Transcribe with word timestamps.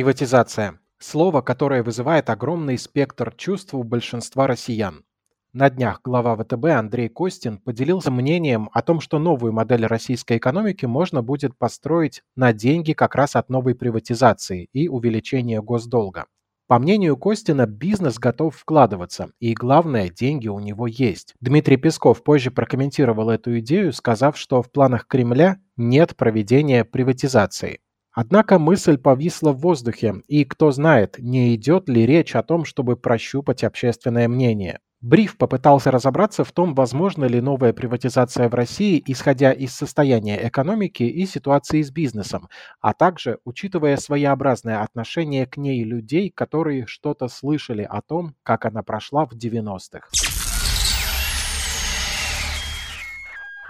Приватизация. 0.00 0.80
Слово, 0.98 1.42
которое 1.42 1.82
вызывает 1.82 2.30
огромный 2.30 2.78
спектр 2.78 3.34
чувств 3.36 3.74
у 3.74 3.82
большинства 3.82 4.46
россиян. 4.46 5.04
На 5.52 5.68
днях 5.68 6.00
глава 6.02 6.34
ВТБ 6.36 6.64
Андрей 6.68 7.10
Костин 7.10 7.58
поделился 7.58 8.10
мнением 8.10 8.70
о 8.72 8.80
том, 8.80 9.02
что 9.02 9.18
новую 9.18 9.52
модель 9.52 9.84
российской 9.84 10.38
экономики 10.38 10.86
можно 10.86 11.22
будет 11.22 11.54
построить 11.58 12.22
на 12.34 12.54
деньги 12.54 12.94
как 12.94 13.14
раз 13.14 13.36
от 13.36 13.50
новой 13.50 13.74
приватизации 13.74 14.70
и 14.72 14.88
увеличения 14.88 15.60
госдолга. 15.60 16.24
По 16.66 16.78
мнению 16.78 17.18
Костина, 17.18 17.66
бизнес 17.66 18.18
готов 18.18 18.56
вкладываться, 18.56 19.32
и 19.38 19.52
главное, 19.52 20.08
деньги 20.08 20.48
у 20.48 20.60
него 20.60 20.86
есть. 20.86 21.34
Дмитрий 21.40 21.76
Песков 21.76 22.22
позже 22.22 22.50
прокомментировал 22.50 23.28
эту 23.28 23.58
идею, 23.58 23.92
сказав, 23.92 24.38
что 24.38 24.62
в 24.62 24.72
планах 24.72 25.06
Кремля 25.06 25.58
нет 25.76 26.16
проведения 26.16 26.86
приватизации. 26.86 27.80
Однако 28.12 28.58
мысль 28.58 28.98
повисла 28.98 29.52
в 29.52 29.60
воздухе, 29.60 30.22
и 30.26 30.44
кто 30.44 30.72
знает, 30.72 31.16
не 31.18 31.54
идет 31.54 31.88
ли 31.88 32.06
речь 32.06 32.34
о 32.34 32.42
том, 32.42 32.64
чтобы 32.64 32.96
прощупать 32.96 33.62
общественное 33.62 34.28
мнение. 34.28 34.80
Бриф 35.02 35.38
попытался 35.38 35.90
разобраться 35.90 36.44
в 36.44 36.52
том, 36.52 36.74
возможна 36.74 37.24
ли 37.24 37.40
новая 37.40 37.72
приватизация 37.72 38.50
в 38.50 38.54
России, 38.54 39.02
исходя 39.06 39.50
из 39.50 39.72
состояния 39.74 40.46
экономики 40.46 41.04
и 41.04 41.24
ситуации 41.24 41.80
с 41.80 41.90
бизнесом, 41.90 42.50
а 42.82 42.92
также 42.92 43.38
учитывая 43.44 43.96
своеобразное 43.96 44.82
отношение 44.82 45.46
к 45.46 45.56
ней 45.56 45.84
людей, 45.84 46.30
которые 46.30 46.86
что-то 46.86 47.28
слышали 47.28 47.82
о 47.82 48.02
том, 48.02 48.34
как 48.42 48.66
она 48.66 48.82
прошла 48.82 49.24
в 49.24 49.32
90-х. 49.32 50.08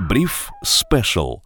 Бриф 0.09 0.51
Спешл 0.65 1.43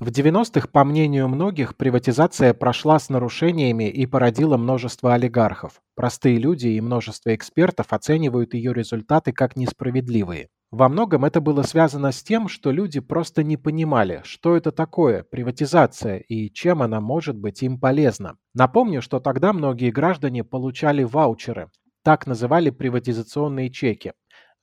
в 0.00 0.08
90-х, 0.08 0.68
по 0.68 0.82
мнению 0.82 1.28
многих, 1.28 1.76
приватизация 1.76 2.54
прошла 2.54 2.98
с 2.98 3.10
нарушениями 3.10 3.90
и 3.90 4.06
породила 4.06 4.56
множество 4.56 5.12
олигархов. 5.12 5.82
Простые 5.94 6.38
люди 6.38 6.68
и 6.68 6.80
множество 6.80 7.34
экспертов 7.34 7.92
оценивают 7.92 8.54
ее 8.54 8.72
результаты 8.72 9.32
как 9.32 9.56
несправедливые. 9.56 10.48
Во 10.70 10.88
многом 10.88 11.26
это 11.26 11.42
было 11.42 11.62
связано 11.64 12.12
с 12.12 12.22
тем, 12.22 12.48
что 12.48 12.70
люди 12.70 13.00
просто 13.00 13.42
не 13.42 13.58
понимали, 13.58 14.22
что 14.24 14.56
это 14.56 14.72
такое 14.72 15.22
приватизация 15.22 16.16
и 16.16 16.50
чем 16.50 16.80
она 16.80 17.02
может 17.02 17.36
быть 17.36 17.62
им 17.62 17.78
полезна. 17.78 18.38
Напомню, 18.54 19.02
что 19.02 19.20
тогда 19.20 19.52
многие 19.52 19.90
граждане 19.90 20.44
получали 20.44 21.02
ваучеры, 21.02 21.68
так 22.02 22.26
называли 22.26 22.70
приватизационные 22.70 23.68
чеки. 23.68 24.12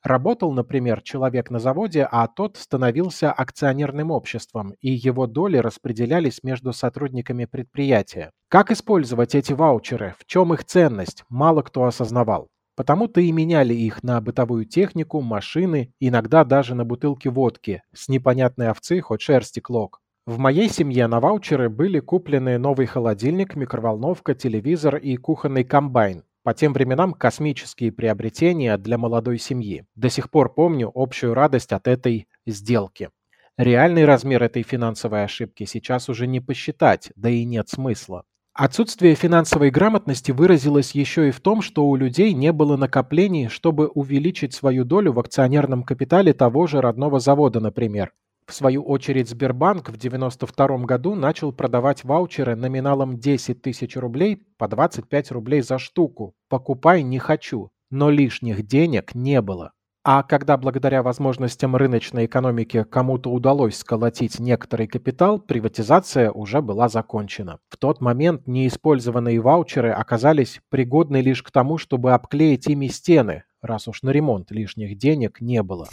Работал, 0.08 0.52
например, 0.52 1.02
человек 1.02 1.50
на 1.50 1.58
заводе, 1.58 2.08
а 2.10 2.26
тот 2.28 2.56
становился 2.56 3.30
акционерным 3.30 4.10
обществом, 4.10 4.72
и 4.80 4.90
его 4.90 5.26
доли 5.26 5.58
распределялись 5.58 6.42
между 6.42 6.72
сотрудниками 6.72 7.44
предприятия. 7.44 8.30
Как 8.48 8.70
использовать 8.70 9.34
эти 9.34 9.52
ваучеры, 9.52 10.14
в 10.18 10.24
чем 10.24 10.54
их 10.54 10.64
ценность, 10.64 11.24
мало 11.28 11.60
кто 11.60 11.84
осознавал. 11.84 12.48
Потому-то 12.74 13.20
и 13.20 13.30
меняли 13.32 13.74
их 13.74 14.02
на 14.02 14.18
бытовую 14.22 14.64
технику, 14.64 15.20
машины, 15.20 15.92
иногда 16.00 16.42
даже 16.42 16.74
на 16.74 16.86
бутылки 16.86 17.28
водки, 17.28 17.82
с 17.92 18.08
непонятной 18.08 18.70
овцы 18.70 19.02
хоть 19.02 19.20
шерсти 19.20 19.60
клок. 19.60 20.00
В 20.24 20.38
моей 20.38 20.70
семье 20.70 21.06
на 21.06 21.20
ваучеры 21.20 21.68
были 21.68 22.00
куплены 22.00 22.56
новый 22.56 22.86
холодильник, 22.86 23.56
микроволновка, 23.56 24.34
телевизор 24.34 24.96
и 24.96 25.16
кухонный 25.16 25.64
комбайн. 25.64 26.24
По 26.48 26.54
тем 26.54 26.72
временам 26.72 27.12
космические 27.12 27.92
приобретения 27.92 28.78
для 28.78 28.96
молодой 28.96 29.38
семьи. 29.38 29.84
До 29.94 30.08
сих 30.08 30.30
пор 30.30 30.54
помню 30.54 30.90
общую 30.94 31.34
радость 31.34 31.74
от 31.74 31.86
этой 31.86 32.26
сделки. 32.46 33.10
Реальный 33.58 34.06
размер 34.06 34.42
этой 34.42 34.62
финансовой 34.62 35.24
ошибки 35.24 35.64
сейчас 35.64 36.08
уже 36.08 36.26
не 36.26 36.40
посчитать, 36.40 37.12
да 37.16 37.28
и 37.28 37.44
нет 37.44 37.68
смысла. 37.68 38.24
Отсутствие 38.54 39.14
финансовой 39.14 39.68
грамотности 39.68 40.32
выразилось 40.32 40.92
еще 40.92 41.28
и 41.28 41.32
в 41.32 41.40
том, 41.40 41.60
что 41.60 41.86
у 41.86 41.96
людей 41.96 42.32
не 42.32 42.50
было 42.50 42.78
накоплений, 42.78 43.48
чтобы 43.48 43.88
увеличить 43.88 44.54
свою 44.54 44.86
долю 44.86 45.12
в 45.12 45.18
акционерном 45.18 45.82
капитале 45.82 46.32
того 46.32 46.66
же 46.66 46.80
родного 46.80 47.20
завода, 47.20 47.60
например, 47.60 48.14
в 48.48 48.54
свою 48.54 48.82
очередь 48.82 49.28
Сбербанк 49.28 49.90
в 49.90 49.96
1992 49.96 50.78
году 50.86 51.14
начал 51.14 51.52
продавать 51.52 52.02
ваучеры 52.02 52.56
номиналом 52.56 53.18
10 53.18 53.60
тысяч 53.60 53.94
рублей 53.94 54.42
по 54.56 54.68
25 54.68 55.30
рублей 55.32 55.60
за 55.60 55.78
штуку. 55.78 56.34
Покупай 56.48 57.02
не 57.02 57.18
хочу, 57.18 57.70
но 57.90 58.08
лишних 58.08 58.66
денег 58.66 59.14
не 59.14 59.42
было. 59.42 59.72
А 60.02 60.22
когда 60.22 60.56
благодаря 60.56 61.02
возможностям 61.02 61.76
рыночной 61.76 62.24
экономики 62.24 62.86
кому-то 62.88 63.30
удалось 63.30 63.76
сколотить 63.76 64.38
некоторый 64.38 64.86
капитал, 64.86 65.38
приватизация 65.38 66.30
уже 66.30 66.62
была 66.62 66.88
закончена. 66.88 67.58
В 67.68 67.76
тот 67.76 68.00
момент 68.00 68.46
неиспользованные 68.46 69.40
ваучеры 69.40 69.90
оказались 69.90 70.62
пригодны 70.70 71.20
лишь 71.20 71.42
к 71.42 71.50
тому, 71.50 71.76
чтобы 71.76 72.14
обклеить 72.14 72.66
ими 72.68 72.86
стены, 72.86 73.42
раз 73.60 73.88
уж 73.88 74.02
на 74.02 74.08
ремонт 74.08 74.50
лишних 74.50 74.96
денег 74.96 75.42
не 75.42 75.62
было. 75.62 75.86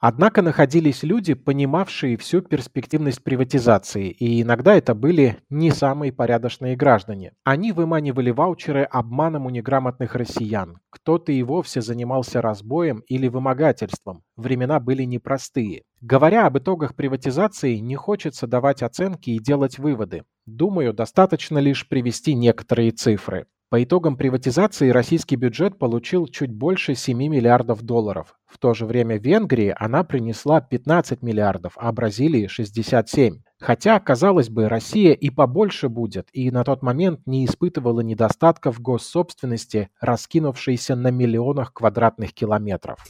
Однако 0.00 0.42
находились 0.42 1.02
люди, 1.02 1.34
понимавшие 1.34 2.16
всю 2.16 2.40
перспективность 2.40 3.24
приватизации, 3.24 4.10
и 4.10 4.42
иногда 4.42 4.76
это 4.76 4.94
были 4.94 5.38
не 5.50 5.72
самые 5.72 6.12
порядочные 6.12 6.76
граждане. 6.76 7.32
Они 7.42 7.72
выманивали 7.72 8.30
ваучеры 8.30 8.84
обманом 8.84 9.46
у 9.46 9.50
неграмотных 9.50 10.14
россиян. 10.14 10.78
Кто-то 10.90 11.32
и 11.32 11.42
вовсе 11.42 11.80
занимался 11.80 12.40
разбоем 12.40 13.00
или 13.08 13.26
вымогательством. 13.26 14.22
Времена 14.36 14.78
были 14.78 15.02
непростые. 15.02 15.82
Говоря 16.00 16.46
об 16.46 16.56
итогах 16.58 16.94
приватизации, 16.94 17.78
не 17.78 17.96
хочется 17.96 18.46
давать 18.46 18.84
оценки 18.84 19.30
и 19.30 19.40
делать 19.40 19.80
выводы. 19.80 20.22
Думаю, 20.46 20.94
достаточно 20.94 21.58
лишь 21.58 21.88
привести 21.88 22.34
некоторые 22.34 22.92
цифры. 22.92 23.46
По 23.70 23.84
итогам 23.84 24.16
приватизации 24.16 24.88
российский 24.88 25.36
бюджет 25.36 25.78
получил 25.78 26.26
чуть 26.26 26.50
больше 26.50 26.94
7 26.94 27.18
миллиардов 27.18 27.82
долларов. 27.82 28.34
В 28.46 28.56
то 28.56 28.72
же 28.72 28.86
время 28.86 29.18
Венгрии 29.18 29.74
она 29.78 30.04
принесла 30.04 30.62
15 30.62 31.20
миллиардов, 31.22 31.74
а 31.76 31.92
Бразилии 31.92 32.46
67. 32.46 33.42
Хотя, 33.60 34.00
казалось 34.00 34.48
бы, 34.48 34.70
Россия 34.70 35.12
и 35.12 35.28
побольше 35.28 35.90
будет, 35.90 36.28
и 36.32 36.50
на 36.50 36.64
тот 36.64 36.82
момент 36.82 37.20
не 37.26 37.44
испытывала 37.44 38.00
недостатков 38.00 38.80
госсобственности, 38.80 39.90
раскинувшейся 40.00 40.96
на 40.96 41.10
миллионах 41.10 41.74
квадратных 41.74 42.32
километров. 42.32 43.04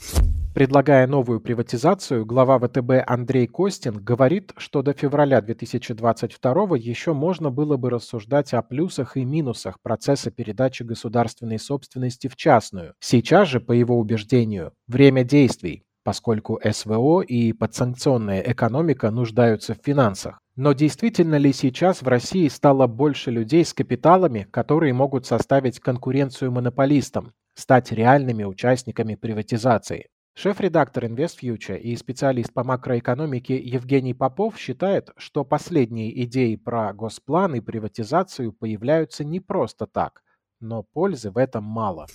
Предлагая 0.59 1.07
новую 1.07 1.41
приватизацию, 1.41 2.27
глава 2.27 2.59
ВТБ 2.59 3.05
Андрей 3.07 3.47
Костин 3.47 3.95
говорит, 3.95 4.53
что 4.57 4.83
до 4.83 4.93
февраля 4.93 5.41
2022 5.41 6.77
еще 6.79 7.13
можно 7.13 7.53
было 7.53 7.77
бы 7.77 7.91
рассуждать 7.91 8.53
о 8.53 8.63
плюсах 8.63 9.17
и 9.17 9.25
минусах 9.25 9.81
процесса 9.81 10.33
передачи 10.33 10.83
государственной 10.83 11.61
собственности 11.61 12.27
в 12.27 12.35
частную. 12.35 12.95
Сейчас 12.99 13.47
же, 13.47 13.61
по 13.61 13.71
его 13.71 14.01
убеждению, 14.01 14.73
время 14.89 15.23
действий, 15.23 15.85
поскольку 16.03 16.59
СВО 16.69 17.21
и 17.21 17.53
подсанкционная 17.53 18.41
экономика 18.41 19.13
нуждаются 19.13 19.75
в 19.75 19.79
финансах. 19.85 20.41
Но 20.57 20.73
действительно 20.73 21.37
ли 21.37 21.53
сейчас 21.53 22.03
в 22.03 22.09
России 22.09 22.49
стало 22.49 22.89
больше 22.89 23.31
людей 23.31 23.65
с 23.65 23.73
капиталами, 23.73 24.49
которые 24.51 24.93
могут 24.93 25.25
составить 25.25 25.79
конкуренцию 25.79 26.51
монополистам, 26.51 27.33
стать 27.55 27.93
реальными 27.93 28.43
участниками 28.43 29.15
приватизации? 29.15 30.09
Шеф-редактор 30.41 31.07
InvestFuture 31.07 31.81
и 31.81 31.97
специалист 31.97 32.53
по 32.53 32.63
макроэкономике 32.63 33.59
Евгений 33.59 34.15
Попов 34.15 34.57
считает, 34.57 35.11
что 35.17 35.45
последние 35.45 36.23
идеи 36.23 36.55
про 36.55 36.93
госплан 36.93 37.57
и 37.57 37.61
приватизацию 37.61 38.53
появляются 38.53 39.25
не 39.25 39.41
просто 39.41 39.89
так, 39.89 40.23
но 40.61 40.85
пользы 40.85 41.33
в 41.33 41.39
этом 41.39 41.65
мало 41.65 42.07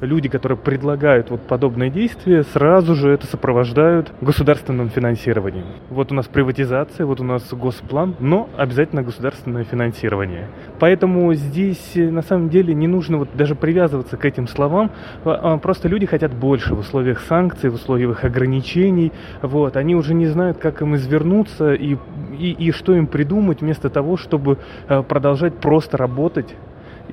люди, 0.00 0.28
которые 0.28 0.58
предлагают 0.58 1.30
вот 1.30 1.42
подобные 1.42 1.90
действия, 1.90 2.42
сразу 2.42 2.94
же 2.94 3.10
это 3.10 3.26
сопровождают 3.26 4.12
государственным 4.20 4.90
финансированием. 4.90 5.66
Вот 5.90 6.12
у 6.12 6.14
нас 6.14 6.26
приватизация, 6.26 7.06
вот 7.06 7.20
у 7.20 7.24
нас 7.24 7.42
госплан, 7.52 8.14
но 8.20 8.48
обязательно 8.56 9.02
государственное 9.02 9.64
финансирование. 9.64 10.48
Поэтому 10.78 11.32
здесь 11.34 11.92
э, 11.96 12.10
на 12.10 12.22
самом 12.22 12.48
деле 12.48 12.74
не 12.74 12.86
нужно 12.86 13.18
вот 13.18 13.30
даже 13.34 13.54
привязываться 13.54 14.16
к 14.16 14.24
этим 14.24 14.46
словам, 14.46 14.90
а, 15.24 15.54
а 15.54 15.58
просто 15.58 15.88
люди 15.88 16.06
хотят 16.06 16.32
больше 16.34 16.74
в 16.74 16.80
условиях 16.80 17.20
санкций, 17.20 17.70
в 17.70 17.74
условиях 17.74 18.24
ограничений. 18.24 19.12
Вот, 19.42 19.76
они 19.76 19.94
уже 19.94 20.14
не 20.14 20.26
знают, 20.26 20.58
как 20.58 20.82
им 20.82 20.94
извернуться 20.94 21.74
и, 21.74 21.96
и, 22.38 22.52
и 22.52 22.72
что 22.72 22.94
им 22.94 23.06
придумать 23.06 23.60
вместо 23.60 23.90
того, 23.90 24.16
чтобы 24.16 24.58
э, 24.88 25.02
продолжать 25.02 25.54
просто 25.58 25.96
работать 25.96 26.54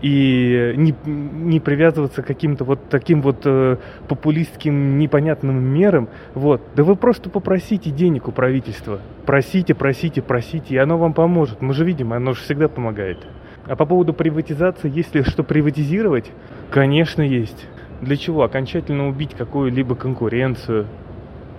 и 0.02 0.74
не, 0.76 0.94
не 1.06 1.60
привязываться 1.60 2.22
к 2.22 2.28
каким-то 2.28 2.64
вот 2.64 2.90
таким 2.90 3.22
вот 3.22 3.42
э, 3.46 3.78
популистским 4.08 4.98
непонятным 4.98 5.64
мерам. 5.64 6.10
Вот. 6.34 6.62
Да 6.76 6.84
вы 6.84 6.96
просто 6.96 7.30
попросите 7.30 7.92
денег 7.92 8.28
у 8.28 8.32
правительства. 8.32 9.00
Просите, 9.26 9.74
просите, 9.74 10.22
просите, 10.22 10.76
и 10.76 10.78
оно 10.78 10.98
вам 10.98 11.14
поможет. 11.14 11.62
Мы 11.62 11.74
же 11.74 11.86
видим, 11.86 12.14
оно 12.14 12.34
же 12.34 12.42
всегда 12.42 12.68
помогает. 12.68 13.26
А 13.68 13.76
по 13.76 13.86
поводу 13.86 14.14
приватизации, 14.14 14.92
есть 14.94 15.16
ли 15.16 15.24
что 15.24 15.44
приватизировать? 15.44 16.32
Конечно, 16.70 17.22
есть. 17.22 17.68
Для 18.02 18.18
чего? 18.18 18.44
Окончательно 18.44 19.08
убить 19.08 19.34
какую-либо 19.34 19.96
конкуренцию, 19.96 20.88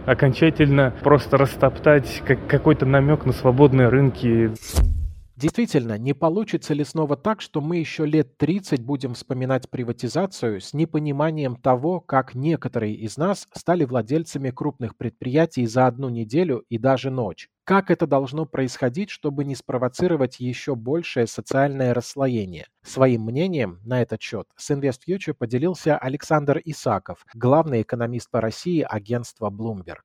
окончательно 0.04 0.94
просто 1.02 1.36
растоптать 1.36 2.22
как 2.24 2.46
какой-то 2.46 2.86
намек 2.86 3.26
на 3.26 3.32
свободные 3.32 3.88
рынки. 3.88 4.52
Действительно, 5.36 5.98
не 5.98 6.14
получится 6.14 6.72
ли 6.72 6.82
снова 6.82 7.14
так, 7.14 7.42
что 7.42 7.60
мы 7.60 7.76
еще 7.76 8.06
лет 8.06 8.38
30 8.38 8.82
будем 8.82 9.12
вспоминать 9.12 9.68
приватизацию 9.68 10.62
с 10.62 10.72
непониманием 10.72 11.56
того, 11.56 12.00
как 12.00 12.34
некоторые 12.34 12.94
из 12.94 13.18
нас 13.18 13.46
стали 13.52 13.84
владельцами 13.84 14.48
крупных 14.48 14.96
предприятий 14.96 15.66
за 15.66 15.86
одну 15.86 16.08
неделю 16.08 16.64
и 16.70 16.78
даже 16.78 17.10
ночь? 17.10 17.50
Как 17.64 17.90
это 17.90 18.06
должно 18.06 18.46
происходить, 18.46 19.10
чтобы 19.10 19.44
не 19.44 19.54
спровоцировать 19.54 20.40
еще 20.40 20.74
большее 20.74 21.26
социальное 21.26 21.92
расслоение? 21.92 22.68
Своим 22.82 23.26
мнением 23.26 23.80
на 23.84 24.00
этот 24.00 24.22
счет 24.22 24.46
с 24.56 24.70
InvestFuture 24.70 25.34
поделился 25.34 25.98
Александр 25.98 26.62
Исаков, 26.64 27.26
главный 27.34 27.82
экономист 27.82 28.30
по 28.30 28.40
России 28.40 28.86
агентства 28.88 29.50
Bloomberg. 29.50 30.00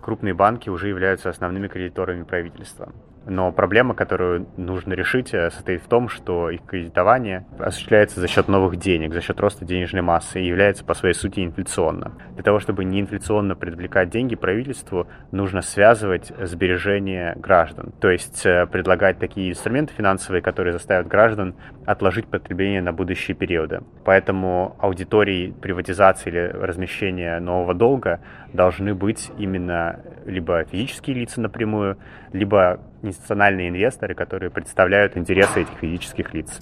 Крупные 0.00 0.34
банки 0.34 0.68
уже 0.68 0.86
являются 0.86 1.30
основными 1.30 1.66
кредиторами 1.66 2.22
правительства. 2.22 2.92
Но 3.26 3.50
проблема, 3.50 3.94
которую 3.94 4.46
нужно 4.56 4.92
решить, 4.92 5.34
э, 5.34 5.50
состоит 5.50 5.82
в 5.82 5.88
том, 5.88 6.08
что 6.08 6.48
их 6.48 6.64
кредитование 6.64 7.44
осуществляется 7.58 8.20
за 8.20 8.28
счет 8.28 8.46
новых 8.46 8.76
денег, 8.76 9.12
за 9.12 9.20
счет 9.20 9.40
роста 9.40 9.64
денежной 9.64 10.02
массы 10.02 10.40
и 10.40 10.46
является 10.46 10.84
по 10.84 10.94
своей 10.94 11.14
сути 11.14 11.44
инфляционно. 11.44 12.12
Для 12.34 12.44
того, 12.44 12.60
чтобы 12.60 12.84
не 12.84 13.00
инфляционно 13.00 13.56
привлекать 13.56 14.10
деньги 14.10 14.36
правительству, 14.36 15.08
нужно 15.32 15.62
связывать 15.62 16.32
сбережения 16.40 17.34
граждан, 17.36 17.92
то 18.00 18.10
есть 18.10 18.46
э, 18.46 18.66
предлагать 18.66 19.18
такие 19.18 19.50
инструменты 19.50 19.92
финансовые, 19.94 20.40
которые 20.40 20.72
заставят 20.72 21.08
граждан 21.08 21.56
отложить 21.84 22.26
потребление 22.26 22.80
на 22.80 22.92
будущие 22.92 23.36
периоды. 23.36 23.80
Поэтому 24.04 24.76
аудитории 24.78 25.50
приватизации 25.50 26.30
или 26.30 26.38
размещения 26.52 27.40
нового 27.40 27.74
долга 27.74 28.20
должны 28.52 28.94
быть 28.94 29.32
именно 29.38 30.00
либо 30.24 30.64
физические 30.64 31.16
лица 31.16 31.40
напрямую, 31.40 31.98
либо 32.32 32.80
институциональные 33.02 33.68
инвесторы, 33.68 34.14
которые 34.14 34.50
представляют 34.50 35.16
интересы 35.16 35.62
этих 35.62 35.78
физических 35.78 36.34
лиц. 36.34 36.60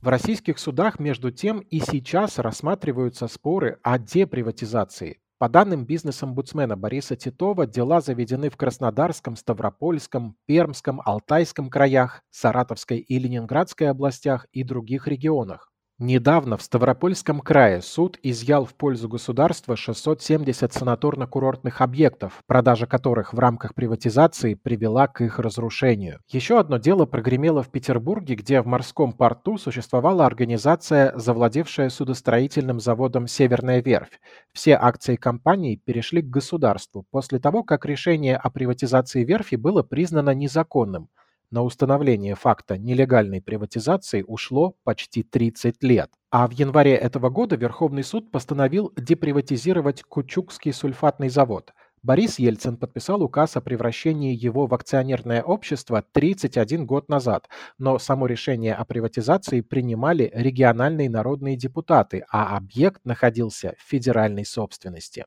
В 0.00 0.08
российских 0.08 0.58
судах, 0.58 0.98
между 0.98 1.30
тем, 1.30 1.60
и 1.60 1.78
сейчас 1.78 2.38
рассматриваются 2.38 3.28
споры 3.28 3.78
о 3.82 3.98
деприватизации. 3.98 5.18
По 5.38 5.48
данным 5.48 5.86
бизнес-омбудсмена 5.86 6.76
Бориса 6.76 7.16
Титова, 7.16 7.66
дела 7.66 8.00
заведены 8.00 8.48
в 8.48 8.56
Краснодарском, 8.56 9.34
Ставропольском, 9.34 10.36
Пермском, 10.46 11.00
Алтайском 11.04 11.68
краях, 11.68 12.22
Саратовской 12.30 12.98
и 12.98 13.18
Ленинградской 13.18 13.90
областях 13.90 14.46
и 14.52 14.62
других 14.62 15.08
регионах. 15.08 15.71
Недавно 16.04 16.56
в 16.56 16.62
Ставропольском 16.62 17.38
крае 17.38 17.80
суд 17.80 18.18
изъял 18.24 18.64
в 18.64 18.74
пользу 18.74 19.08
государства 19.08 19.76
670 19.76 20.72
санаторно-курортных 20.72 21.74
объектов, 21.78 22.42
продажа 22.48 22.88
которых 22.88 23.32
в 23.32 23.38
рамках 23.38 23.72
приватизации 23.76 24.54
привела 24.54 25.06
к 25.06 25.20
их 25.20 25.38
разрушению. 25.38 26.18
Еще 26.28 26.58
одно 26.58 26.78
дело 26.78 27.06
прогремело 27.06 27.62
в 27.62 27.68
Петербурге, 27.68 28.34
где 28.34 28.60
в 28.62 28.66
морском 28.66 29.12
порту 29.12 29.58
существовала 29.58 30.26
организация, 30.26 31.16
завладевшая 31.16 31.88
судостроительным 31.88 32.80
заводом 32.80 33.28
«Северная 33.28 33.80
верфь». 33.80 34.18
Все 34.52 34.74
акции 34.74 35.14
компании 35.14 35.76
перешли 35.76 36.20
к 36.20 36.28
государству 36.28 37.06
после 37.12 37.38
того, 37.38 37.62
как 37.62 37.86
решение 37.86 38.36
о 38.36 38.50
приватизации 38.50 39.22
верфи 39.22 39.54
было 39.54 39.84
признано 39.84 40.34
незаконным– 40.34 41.10
на 41.52 41.62
установление 41.62 42.34
факта 42.34 42.76
нелегальной 42.76 43.40
приватизации 43.40 44.24
ушло 44.26 44.74
почти 44.82 45.22
30 45.22 45.82
лет. 45.82 46.10
А 46.30 46.48
в 46.48 46.52
январе 46.52 46.94
этого 46.94 47.28
года 47.28 47.56
Верховный 47.56 48.02
суд 48.02 48.32
постановил 48.32 48.92
деприватизировать 48.96 50.02
Кучукский 50.02 50.72
сульфатный 50.72 51.28
завод. 51.28 51.72
Борис 52.02 52.40
Ельцин 52.40 52.78
подписал 52.78 53.22
указ 53.22 53.56
о 53.56 53.60
превращении 53.60 54.34
его 54.34 54.66
в 54.66 54.74
акционерное 54.74 55.40
общество 55.40 56.02
31 56.12 56.84
год 56.84 57.08
назад, 57.08 57.48
но 57.78 57.98
само 58.00 58.26
решение 58.26 58.74
о 58.74 58.84
приватизации 58.84 59.60
принимали 59.60 60.28
региональные 60.34 61.08
народные 61.08 61.56
депутаты, 61.56 62.24
а 62.28 62.56
объект 62.56 63.04
находился 63.04 63.76
в 63.78 63.88
федеральной 63.88 64.44
собственности 64.44 65.26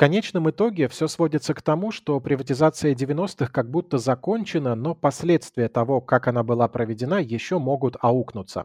конечном 0.00 0.48
итоге 0.48 0.88
все 0.88 1.08
сводится 1.08 1.52
к 1.52 1.60
тому, 1.60 1.90
что 1.90 2.18
приватизация 2.20 2.94
90-х 2.94 3.52
как 3.52 3.70
будто 3.70 3.98
закончена, 3.98 4.74
но 4.74 4.94
последствия 4.94 5.68
того, 5.68 6.00
как 6.00 6.26
она 6.26 6.42
была 6.42 6.68
проведена, 6.68 7.20
еще 7.20 7.58
могут 7.58 7.98
аукнуться. 8.00 8.64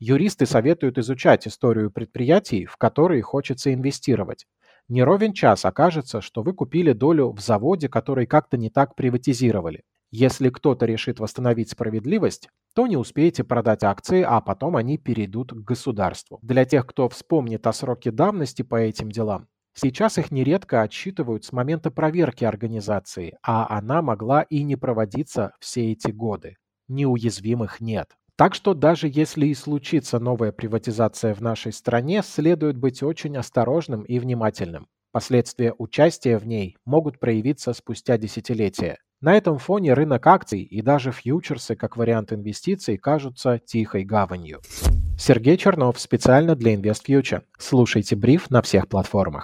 Юристы 0.00 0.44
советуют 0.44 0.98
изучать 0.98 1.46
историю 1.46 1.92
предприятий, 1.92 2.66
в 2.66 2.78
которые 2.78 3.22
хочется 3.22 3.72
инвестировать. 3.72 4.46
Не 4.88 5.04
ровен 5.04 5.32
час 5.32 5.64
окажется, 5.64 6.20
что 6.20 6.42
вы 6.42 6.52
купили 6.52 6.92
долю 6.92 7.30
в 7.30 7.38
заводе, 7.38 7.88
который 7.88 8.26
как-то 8.26 8.56
не 8.56 8.68
так 8.68 8.96
приватизировали. 8.96 9.84
Если 10.10 10.50
кто-то 10.50 10.84
решит 10.84 11.20
восстановить 11.20 11.70
справедливость, 11.70 12.48
то 12.74 12.88
не 12.88 12.96
успеете 12.96 13.44
продать 13.44 13.84
акции, 13.84 14.24
а 14.26 14.40
потом 14.40 14.74
они 14.74 14.98
перейдут 14.98 15.52
к 15.52 15.58
государству. 15.58 16.40
Для 16.42 16.64
тех, 16.64 16.88
кто 16.88 17.08
вспомнит 17.08 17.68
о 17.68 17.72
сроке 17.72 18.10
давности 18.10 18.62
по 18.62 18.74
этим 18.74 19.12
делам, 19.12 19.46
Сейчас 19.74 20.18
их 20.18 20.30
нередко 20.30 20.82
отсчитывают 20.82 21.44
с 21.44 21.52
момента 21.52 21.90
проверки 21.90 22.44
организации, 22.44 23.38
а 23.42 23.66
она 23.76 24.02
могла 24.02 24.42
и 24.42 24.62
не 24.62 24.76
проводиться 24.76 25.52
все 25.60 25.92
эти 25.92 26.10
годы. 26.10 26.56
Неуязвимых 26.88 27.80
нет. 27.80 28.10
Так 28.36 28.54
что 28.54 28.74
даже 28.74 29.08
если 29.08 29.46
и 29.46 29.54
случится 29.54 30.18
новая 30.18 30.52
приватизация 30.52 31.34
в 31.34 31.40
нашей 31.40 31.72
стране, 31.72 32.22
следует 32.24 32.76
быть 32.76 33.02
очень 33.02 33.36
осторожным 33.36 34.02
и 34.02 34.18
внимательным. 34.18 34.88
Последствия 35.12 35.74
участия 35.76 36.38
в 36.38 36.46
ней 36.46 36.76
могут 36.86 37.18
проявиться 37.18 37.74
спустя 37.74 38.16
десятилетия. 38.16 38.98
На 39.20 39.36
этом 39.36 39.58
фоне 39.58 39.94
рынок 39.94 40.26
акций 40.26 40.62
и 40.62 40.82
даже 40.82 41.12
фьючерсы 41.12 41.76
как 41.76 41.96
вариант 41.96 42.32
инвестиций 42.32 42.96
кажутся 42.96 43.60
тихой 43.64 44.04
гаванью. 44.04 44.60
Сергей 45.18 45.56
Чернов 45.56 46.00
специально 46.00 46.56
для 46.56 46.74
InvestFuture. 46.74 47.42
Слушайте 47.56 48.16
бриф 48.16 48.50
на 48.50 48.62
всех 48.62 48.88
платформах. 48.88 49.40